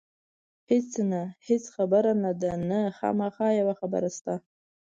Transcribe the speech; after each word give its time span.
هېڅ 0.71 0.91
نه، 1.11 1.21
هېڅ 1.47 1.63
خبره 1.75 2.11
نه 2.23 2.31
ده، 2.41 2.51
نه، 2.69 2.81
خامخا 2.97 3.47
یوه 3.59 3.73
خبره 3.81 4.09
شته. 4.17 4.33